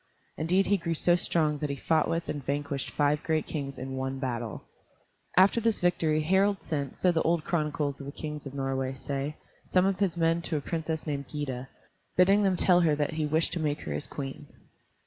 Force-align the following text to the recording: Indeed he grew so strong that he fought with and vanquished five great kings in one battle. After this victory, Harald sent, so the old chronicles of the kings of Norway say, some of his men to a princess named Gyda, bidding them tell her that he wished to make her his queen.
Indeed 0.35 0.65
he 0.65 0.77
grew 0.77 0.95
so 0.95 1.15
strong 1.15 1.59
that 1.59 1.69
he 1.69 1.75
fought 1.75 2.09
with 2.09 2.27
and 2.27 2.43
vanquished 2.43 2.89
five 2.89 3.21
great 3.21 3.45
kings 3.45 3.77
in 3.77 3.91
one 3.95 4.17
battle. 4.17 4.63
After 5.37 5.61
this 5.61 5.79
victory, 5.79 6.21
Harald 6.23 6.63
sent, 6.63 6.99
so 6.99 7.11
the 7.11 7.21
old 7.21 7.43
chronicles 7.43 7.99
of 7.99 8.07
the 8.07 8.11
kings 8.11 8.47
of 8.47 8.55
Norway 8.55 8.95
say, 8.95 9.35
some 9.67 9.85
of 9.85 9.99
his 9.99 10.17
men 10.17 10.41
to 10.41 10.57
a 10.57 10.59
princess 10.61 11.05
named 11.05 11.27
Gyda, 11.27 11.67
bidding 12.17 12.41
them 12.41 12.57
tell 12.57 12.79
her 12.79 12.95
that 12.95 13.13
he 13.13 13.27
wished 13.27 13.53
to 13.53 13.59
make 13.59 13.81
her 13.81 13.93
his 13.93 14.07
queen. 14.07 14.47